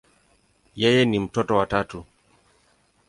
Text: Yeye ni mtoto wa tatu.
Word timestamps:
Yeye 0.81 1.05
ni 1.05 1.19
mtoto 1.19 1.55
wa 1.57 1.65
tatu. 1.65 2.05